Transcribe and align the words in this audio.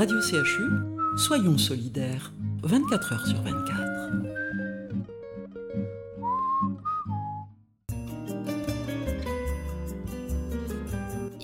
Radio 0.00 0.18
CHU, 0.22 0.64
soyons 1.18 1.58
solidaires, 1.58 2.32
24 2.62 3.12
heures 3.12 3.26
sur 3.26 3.42
24. 3.42 3.80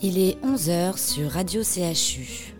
Il 0.03 0.19
est 0.19 0.43
11h 0.43 0.97
sur 0.97 1.33
Radio 1.33 1.63
CHU. 1.63 2.55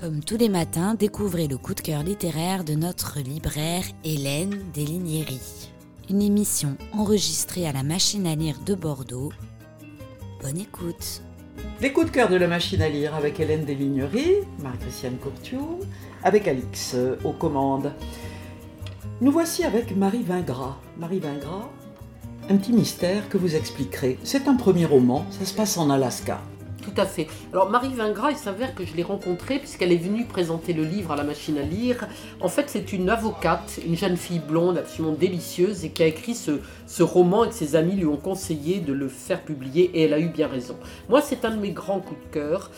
Comme 0.00 0.24
tous 0.24 0.38
les 0.38 0.48
matins, 0.48 0.94
découvrez 0.94 1.48
le 1.48 1.58
coup 1.58 1.74
de 1.74 1.82
cœur 1.82 2.02
littéraire 2.02 2.64
de 2.64 2.72
notre 2.72 3.20
libraire 3.20 3.84
Hélène 4.04 4.58
Desligneries. 4.72 5.68
Une 6.08 6.22
émission 6.22 6.78
enregistrée 6.94 7.66
à 7.66 7.72
la 7.72 7.82
machine 7.82 8.26
à 8.26 8.34
lire 8.34 8.58
de 8.64 8.74
Bordeaux. 8.74 9.34
Bonne 10.40 10.56
écoute. 10.56 11.20
Les 11.80 11.92
coups 11.92 12.06
de 12.06 12.10
cœur 12.12 12.28
de 12.28 12.36
la 12.36 12.46
machine 12.46 12.80
à 12.82 12.88
lire 12.88 13.14
avec 13.14 13.40
Hélène 13.40 13.64
Desligneries, 13.64 14.36
Marie-Christiane 14.62 15.16
Courtiou, 15.16 15.80
avec 16.22 16.46
Alix 16.46 16.92
euh, 16.94 17.16
aux 17.24 17.32
commandes. 17.32 17.92
Nous 19.20 19.32
voici 19.32 19.64
avec 19.64 19.96
Marie 19.96 20.22
Vingras. 20.22 20.76
Marie 20.98 21.18
Vingras, 21.18 21.68
un 22.48 22.56
petit 22.56 22.72
mystère 22.72 23.28
que 23.28 23.38
vous 23.38 23.56
expliquerez. 23.56 24.18
C'est 24.24 24.48
un 24.48 24.54
premier 24.54 24.84
roman, 24.84 25.26
ça 25.30 25.44
se 25.44 25.54
passe 25.54 25.76
en 25.76 25.90
Alaska. 25.90 26.40
Tout 26.82 26.92
à 26.96 27.06
fait. 27.06 27.28
Alors 27.52 27.70
Marie 27.70 27.94
Vingras, 27.94 28.32
il 28.32 28.36
s'avère 28.36 28.74
que 28.74 28.84
je 28.84 28.94
l'ai 28.94 29.04
rencontrée 29.04 29.60
puisqu'elle 29.60 29.92
est 29.92 29.96
venue 29.96 30.24
présenter 30.24 30.72
le 30.72 30.82
livre 30.82 31.12
à 31.12 31.16
la 31.16 31.22
machine 31.22 31.56
à 31.56 31.62
lire. 31.62 32.08
En 32.40 32.48
fait, 32.48 32.64
c'est 32.66 32.92
une 32.92 33.08
avocate, 33.08 33.78
une 33.86 33.96
jeune 33.96 34.16
fille 34.16 34.40
blonde 34.40 34.78
absolument 34.78 35.14
délicieuse 35.14 35.84
et 35.84 35.90
qui 35.90 36.02
a 36.02 36.06
écrit 36.06 36.34
ce, 36.34 37.02
roman 37.02 37.44
et 37.44 37.48
que 37.48 37.54
ses 37.54 37.76
amis 37.76 37.94
lui 37.94 38.06
ont 38.06 38.16
conseillé 38.16 38.80
de 38.80 38.92
le 38.92 39.08
faire 39.08 39.42
publier 39.42 39.92
et 39.94 40.02
elle 40.02 40.12
a 40.12 40.18
eu 40.18 40.28
bien 40.28 40.48
raison. 40.48 40.76
Moi, 41.08 41.22
c'est 41.22 41.44
un 41.44 41.50
de 41.52 41.60
mes 41.60 41.70
grands 41.70 42.00
coups 42.00 42.20
de 42.20 42.34
cœur. 42.34 42.70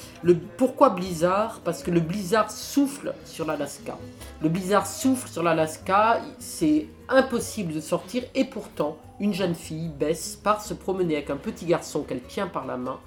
Pourquoi 0.59 0.91
Blizzard? 0.91 1.61
Parce 1.65 1.83
que 1.83 1.91
le 1.91 2.01
blizzard 2.01 2.51
souffle 2.51 3.15
sur 3.25 3.47
l'Alaska. 3.47 3.97
Le 4.43 4.51
blizzard 4.51 4.87
souffle 4.87 5.29
sur 5.29 5.43
l'Alaska, 5.43 6.21
c'est 6.39 6.89
impossible 7.09 7.73
de 7.73 7.81
sortir 7.81 8.23
et 8.35 8.45
pourtant, 8.45 8.99
une 9.19 9.33
jeune 9.33 9.55
fille, 9.55 9.89
Bess, 9.89 10.37
part 10.37 10.61
se 10.61 10.75
promener 10.75 11.17
avec 11.17 11.31
un 11.31 11.37
petit 11.37 11.65
garçon 11.65 12.03
qu'elle 12.03 12.23
tient 12.23 12.49
par 12.49 12.67
la 12.67 12.77
main 12.77 13.01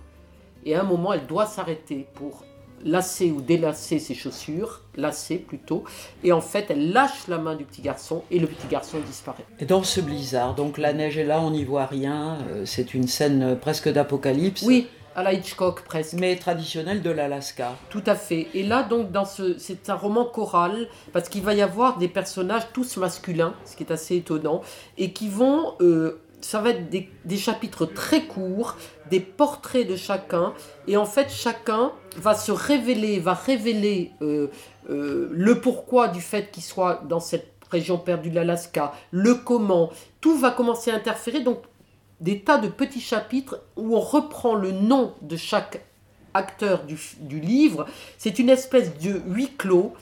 et 0.68 0.76
à 0.76 0.82
un 0.82 0.84
moment, 0.84 1.14
elle 1.14 1.26
doit 1.26 1.46
s'arrêter 1.46 2.06
pour 2.14 2.44
lasser 2.84 3.32
ou 3.32 3.42
délasser 3.42 3.98
ses 3.98 4.14
chaussures, 4.14 4.82
lasser 4.96 5.38
plutôt, 5.38 5.84
et 6.24 6.32
en 6.32 6.42
fait, 6.42 6.68
elle 6.70 6.92
lâche 6.92 7.28
la 7.28 7.40
main 7.40 7.56
du 7.56 7.64
petit 7.64 7.82
garçon 7.82 8.24
et 8.30 8.38
le 8.38 8.46
petit 8.46 8.68
garçon 8.68 9.00
disparaît. 9.06 9.46
Et 9.60 9.66
dans 9.66 9.82
ce 9.82 10.00
blizzard, 10.00 10.54
donc 10.54 10.78
la 10.78 10.94
neige 10.94 11.18
est 11.18 11.24
là, 11.24 11.42
on 11.42 11.52
n'y 11.52 11.64
voit 11.64 11.86
rien, 11.86 12.38
euh, 12.52 12.66
c'est 12.66 12.94
une 12.94 13.08
scène 13.08 13.58
presque 13.60 13.90
d'apocalypse. 13.90 14.62
Oui, 14.62 14.88
à 15.16 15.24
la 15.24 15.34
Hitchcock 15.34 15.82
presque. 15.82 16.14
Mais 16.14 16.36
traditionnelle 16.36 17.02
de 17.02 17.10
l'Alaska. 17.10 17.76
Tout 17.90 18.04
à 18.06 18.14
fait. 18.14 18.48
Et 18.54 18.62
là, 18.62 18.84
donc, 18.84 19.12
dans 19.12 19.26
ce, 19.26 19.58
c'est 19.58 19.90
un 19.90 19.96
roman 19.96 20.26
choral, 20.26 20.88
parce 21.14 21.30
qu'il 21.30 21.42
va 21.42 21.56
y 21.56 21.62
avoir 21.64 21.98
des 21.98 22.08
personnages 22.08 22.68
tous 22.74 22.98
masculins, 22.98 23.56
ce 23.66 23.76
qui 23.76 23.84
est 23.84 23.92
assez 23.92 24.18
étonnant, 24.18 24.62
et 24.98 25.14
qui 25.14 25.30
vont... 25.30 25.74
Euh, 25.82 26.22
ça 26.42 26.62
va 26.62 26.70
être 26.70 26.90
des, 26.90 27.10
des, 27.26 27.38
chapitres 27.38 27.86
très 27.86 28.26
courts, 28.26 28.78
des 29.10 29.20
portraits 29.20 29.88
de 29.88 29.96
chacun, 29.96 30.54
et 30.88 30.98
en 30.98 31.06
fait 31.06 31.30
chacun 31.30 31.92
va 32.18 32.36
se 32.36 32.52
révéler, 32.52 33.20
va 33.20 33.34
révéler 33.34 34.12
euh, 34.22 34.48
euh, 34.90 35.30
le 35.32 35.60
pourquoi 35.60 36.08
du 36.08 36.22
fait 36.22 36.52
qu'il 36.52 36.64
soit 36.64 37.04
dans 37.08 37.20
cette 37.20 37.54
région 37.72 37.98
perdue 37.98 38.30
de 38.30 38.36
l'Alaska, 38.36 38.94
le 39.12 39.36
comment, 39.36 39.90
tout 40.22 40.38
va 40.38 40.52
commencer 40.52 40.92
à 40.92 40.96
interférer, 40.96 41.42
donc 41.42 41.60
des 42.22 42.42
tas 42.42 42.58
de 42.58 42.68
petits 42.68 43.02
chapitres 43.02 43.62
où 43.76 43.96
on 43.96 44.00
reprend 44.00 44.56
le 44.56 44.72
nom 44.72 45.14
de 45.22 45.36
chaque 45.36 45.84
acteur 46.34 46.84
du, 46.84 46.98
du 47.20 47.40
livre, 47.40 47.86
c'est 48.18 48.40
une 48.40 48.50
espèce 48.50 48.98
de 49.00 49.22
huis 49.28 49.52
clos, 49.58 49.94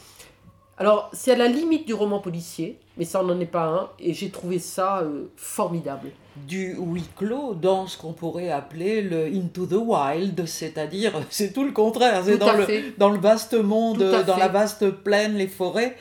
alors, 0.77 1.09
c'est 1.13 1.31
à 1.31 1.37
la 1.37 1.47
limite 1.47 1.87
du 1.87 1.93
roman 1.93 2.19
policier, 2.19 2.79
mais 2.97 3.05
ça 3.05 3.23
n'en 3.23 3.39
est 3.39 3.45
pas 3.45 3.65
un, 3.65 3.89
et 3.99 4.13
j'ai 4.13 4.29
trouvé 4.29 4.59
ça 4.59 4.99
euh, 4.99 5.25
formidable. 5.35 6.09
Du 6.47 6.75
huis 6.77 7.07
clos 7.15 7.53
dans 7.53 7.87
ce 7.87 7.97
qu'on 7.97 8.11
pourrait 8.11 8.49
appeler 8.49 9.01
le 9.01 9.25
Into 9.25 9.65
the 9.65 9.73
Wild, 9.73 10.45
c'est-à-dire, 10.45 11.13
c'est 11.29 11.53
tout 11.53 11.63
le 11.63 11.71
contraire, 11.71 12.21
c'est 12.25 12.37
dans 12.37 12.53
le, 12.53 12.67
dans 12.97 13.09
le 13.09 13.19
vaste 13.19 13.53
monde, 13.53 13.99
dans 14.25 14.37
la 14.37 14.47
vaste 14.47 14.89
plaine, 14.89 15.35
les 15.35 15.47
forêts. 15.47 15.95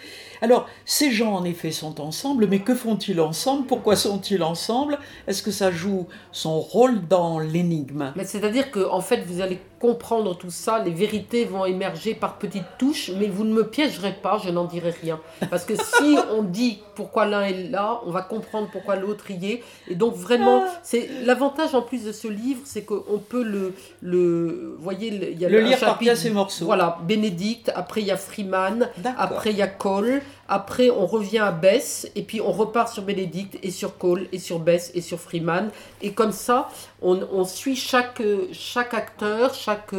Alors, 0.45 0.69
ces 0.85 1.11
gens, 1.11 1.33
en 1.33 1.45
effet, 1.45 1.71
sont 1.71 2.03
ensemble, 2.03 2.47
mais 2.47 2.59
que 2.59 2.75
font-ils 2.75 3.19
ensemble? 3.19 3.67
Pourquoi 3.67 3.97
sont-ils 3.97 4.43
ensemble? 4.43 4.99
Est-ce 5.27 5.43
que 5.43 5.51
ça 5.51 5.71
joue 5.71 6.07
son 6.33 6.61
rôle 6.61 7.07
dans 7.09 7.39
l'énigme? 7.39 8.13
C'est-à-dire 8.25 8.71
que, 8.71 8.87
en 8.87 9.01
fait, 9.01 9.25
vous 9.27 9.41
allez 9.41 9.59
comprendre 9.81 10.37
tout 10.37 10.51
ça, 10.51 10.83
les 10.85 10.91
vérités 10.91 11.47
vont 11.47 11.65
émerger 11.65 12.15
par 12.15 12.37
petites 12.37 12.77
touches, 12.79 13.11
mais 13.19 13.27
vous 13.27 13.45
ne 13.45 13.55
me 13.55 13.67
piégerez 13.67 14.17
pas, 14.23 14.37
je 14.37 14.51
n'en 14.51 14.65
dirai 14.65 14.91
rien. 14.91 15.19
Parce 15.49 15.65
que 15.65 15.77
si 15.77 16.19
on 16.37 16.43
dit 16.43 16.81
pourquoi 16.95 17.27
l'un 17.27 17.43
est 17.43 17.71
là, 17.71 18.01
on 18.07 18.11
va 18.11 18.23
comprendre 18.23 18.69
pourquoi 18.71 18.97
l'autre 18.97 19.31
y 19.31 19.53
est. 19.53 19.63
Et 19.89 19.95
donc 19.95 20.15
vraiment, 20.15 20.65
ah. 20.67 20.81
c'est 20.83 21.09
l'avantage 21.25 21.75
en 21.75 21.83
plus 21.83 22.05
de 22.05 22.13
ce 22.13 22.29
livre, 22.29 22.61
c'est 22.65 22.83
qu'on 22.83 23.19
peut 23.19 23.43
le, 23.43 23.75
le, 24.03 24.77
voyez, 24.79 25.09
il 25.09 25.39
y 25.41 25.45
a 25.45 25.49
le 25.49 25.61
lire 25.61 25.79
par 25.79 25.99
pièces 25.99 26.25
et 26.25 26.31
morceaux. 26.31 26.65
Voilà, 26.67 26.99
Bénédicte. 27.03 27.71
Après 27.75 28.01
il 28.01 28.07
y 28.07 28.11
a 28.11 28.17
Freeman. 28.17 28.89
Après 29.17 29.51
il 29.51 29.57
y 29.57 29.63
a 29.63 29.67
Cole. 29.67 30.23
Après 30.49 30.91
on 30.91 31.07
revient 31.07 31.39
à 31.39 31.53
Bess 31.53 32.11
et 32.15 32.23
puis 32.23 32.41
on 32.41 32.53
repart 32.53 32.93
sur 32.93 33.03
Bénédicte 33.03 33.59
et 33.63 33.71
sur 33.71 33.97
Cole 33.97 34.29
et 34.33 34.39
sur 34.39 34.59
Bess 34.59 34.91
et 34.95 35.01
sur 35.01 35.19
Freeman. 35.19 35.71
Et 36.03 36.13
comme 36.13 36.33
ça, 36.33 36.69
on, 37.03 37.21
on 37.33 37.45
suit 37.45 37.77
chaque 37.77 38.23
chaque 38.53 38.95
acteur, 38.95 39.55
chaque 39.55 39.95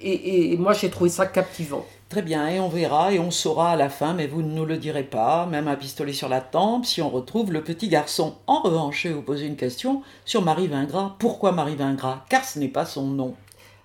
et, 0.00 0.56
moi 0.56 0.72
j'ai 0.72 0.90
trouvé 0.90 1.10
ça 1.10 1.26
captivant. 1.26 1.84
Très 2.08 2.22
bien, 2.22 2.48
et 2.48 2.58
on 2.58 2.70
verra 2.70 3.12
et 3.12 3.18
on 3.18 3.30
saura 3.30 3.72
à 3.72 3.76
la 3.76 3.90
fin, 3.90 4.14
mais 4.14 4.26
vous 4.26 4.40
ne 4.40 4.54
nous 4.54 4.64
le 4.64 4.78
direz 4.78 5.02
pas, 5.02 5.44
même 5.44 5.68
un 5.68 5.76
pistolet 5.76 6.14
sur 6.14 6.30
la 6.30 6.40
tempe, 6.40 6.86
si 6.86 7.02
on 7.02 7.10
retrouve 7.10 7.52
le 7.52 7.62
petit 7.62 7.88
garçon. 7.88 8.36
En 8.46 8.62
revanche, 8.62 9.02
je 9.02 9.08
vais 9.08 9.14
vous 9.14 9.22
poser 9.22 9.46
une 9.46 9.56
question 9.56 10.02
sur 10.24 10.40
Marie 10.40 10.68
Vingras. 10.68 11.16
Pourquoi 11.18 11.52
Marie 11.52 11.76
Vingras? 11.76 12.24
Car 12.30 12.44
ce 12.44 12.58
n'est 12.58 12.68
pas 12.68 12.86
son 12.86 13.08
nom. 13.08 13.34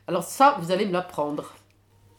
Alors 0.08 0.24
ça, 0.24 0.58
vous 0.62 0.72
allez 0.72 0.86
me 0.86 0.94
l'apprendre. 0.94 1.56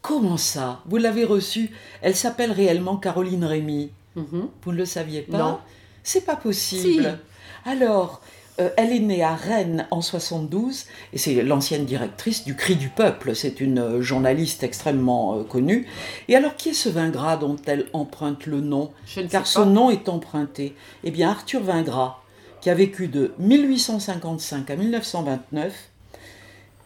Comment 0.02 0.36
ça? 0.36 0.82
Vous 0.84 0.98
l'avez 0.98 1.24
reçue 1.24 1.70
Elle 2.02 2.14
s'appelle 2.14 2.52
réellement 2.52 2.98
Caroline 2.98 3.44
Rémy. 3.46 3.90
Mhm. 4.16 4.48
Vous 4.62 4.72
ne 4.72 4.76
le 4.76 4.84
saviez 4.84 5.22
pas? 5.22 5.38
Non. 5.38 5.58
C'est 6.02 6.26
pas 6.26 6.36
possible. 6.36 7.18
Alors, 7.64 8.20
euh, 8.60 8.70
elle 8.76 8.92
est 8.92 9.00
née 9.00 9.24
à 9.24 9.34
Rennes 9.34 9.86
en 9.90 10.00
72 10.00 10.84
et 11.12 11.18
c'est 11.18 11.42
l'ancienne 11.42 11.84
directrice 11.84 12.44
du 12.44 12.54
Cri 12.54 12.76
du 12.76 12.88
Peuple. 12.88 13.34
C'est 13.34 13.60
une 13.60 13.80
euh, 13.80 14.02
journaliste 14.02 14.62
extrêmement 14.62 15.38
euh, 15.38 15.42
connue. 15.42 15.86
Et 16.28 16.36
alors, 16.36 16.54
qui 16.54 16.68
est 16.68 16.74
ce 16.74 16.88
Vingras 16.88 17.36
dont 17.36 17.56
elle 17.66 17.86
emprunte 17.92 18.46
le 18.46 18.60
nom? 18.60 18.92
Car 19.28 19.46
son 19.46 19.66
nom 19.66 19.90
est 19.90 20.08
emprunté. 20.08 20.76
Eh 21.02 21.10
bien, 21.10 21.30
Arthur 21.30 21.64
Vingras, 21.64 22.18
qui 22.60 22.70
a 22.70 22.74
vécu 22.74 23.08
de 23.08 23.34
1855 23.38 24.70
à 24.70 24.76
1929, 24.76 25.90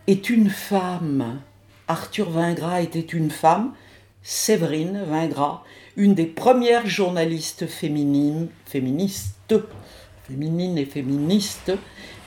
est 0.07 0.31
une 0.31 0.49
femme. 0.49 1.41
Arthur 1.87 2.31
Vingras 2.31 2.81
était 2.81 3.01
une 3.01 3.31
femme, 3.31 3.75
Séverine 4.23 5.03
Vingras, 5.07 5.63
une 5.97 6.15
des 6.15 6.27
premières 6.27 6.87
journalistes 6.87 7.67
féminines, 7.67 8.49
féministes 8.65 9.55
féminine 10.29 10.77
et 10.79 10.85
féministe, 10.85 11.73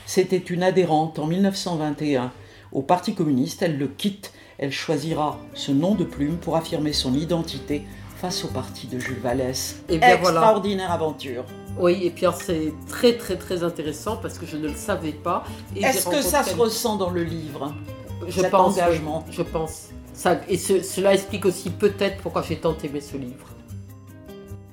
c'était 0.06 0.36
une 0.36 0.62
adhérente 0.62 1.18
en 1.18 1.26
1921 1.26 2.32
au 2.72 2.82
Parti 2.82 3.14
communiste. 3.14 3.62
Elle 3.62 3.78
le 3.78 3.86
quitte, 3.86 4.32
elle 4.58 4.72
choisira 4.72 5.38
ce 5.54 5.72
nom 5.72 5.94
de 5.94 6.04
plume 6.04 6.36
pour 6.36 6.56
affirmer 6.56 6.92
son 6.92 7.14
identité 7.14 7.84
face 8.16 8.44
au 8.44 8.48
parti 8.48 8.86
de 8.86 9.00
Jules 9.00 9.18
Vallès. 9.20 9.82
Et 9.88 9.98
bien 9.98 10.16
Extraordinaire 10.16 10.92
aventure. 10.92 11.44
Oui, 11.78 12.00
et 12.04 12.10
puis 12.10 12.26
c'est 12.40 12.72
très 12.88 13.16
très 13.16 13.36
très 13.36 13.64
intéressant 13.64 14.16
parce 14.16 14.38
que 14.38 14.46
je 14.46 14.56
ne 14.56 14.68
le 14.68 14.74
savais 14.74 15.12
pas. 15.12 15.44
Est-ce 15.74 16.08
que 16.08 16.22
ça 16.22 16.44
se 16.44 16.54
ressent 16.54 16.96
dans 16.96 17.10
le 17.10 17.24
livre 17.24 17.74
Je 18.28 18.42
pense. 18.42 18.78
Engagement? 18.78 19.24
Je 19.30 19.42
pense. 19.42 19.88
Ça, 20.12 20.40
et 20.48 20.58
cela 20.58 21.14
explique 21.14 21.46
aussi 21.46 21.70
peut-être 21.70 22.18
pourquoi 22.22 22.42
j'ai 22.42 22.56
tant 22.56 22.76
aimé 22.84 23.00
ce 23.00 23.16
livre. 23.16 23.46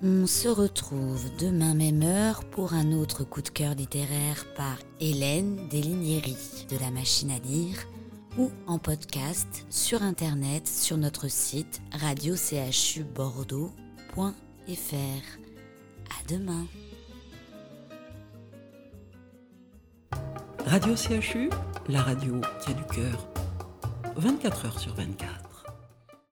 On 0.02 0.28
se 0.28 0.48
retrouve 0.48 1.30
demain 1.40 1.74
même 1.74 2.04
heure 2.04 2.46
pour 2.46 2.74
un 2.74 2.94
autre 2.94 3.26
coup 3.26 3.42
de 3.42 3.50
cœur 3.50 3.76
littéraire 3.76 4.46
par 4.56 4.78
Hélène 5.02 5.68
Desligneries 5.70 6.66
de 6.70 6.78
la 6.78 6.90
machine 6.90 7.32
à 7.32 7.40
lire 7.40 7.86
ou 8.38 8.50
en 8.66 8.80
podcast 8.80 9.66
sur 9.70 10.02
internet 10.02 10.70
sur 10.70 10.96
notre 10.96 11.28
site 11.28 11.82
radiochubordeaux.fr. 11.92 13.74
À 16.10 16.24
demain. 16.30 16.66
Radio 20.66 20.96
CHU, 20.96 21.50
la 21.90 22.04
radio 22.04 22.40
qui 22.64 22.72
a 22.72 22.74
du 22.74 22.86
cœur. 22.86 23.28
24 24.16 24.66
heures 24.66 24.80
sur 24.80 24.96
24. 24.96 25.39